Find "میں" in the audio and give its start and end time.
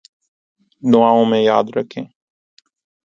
1.25-1.41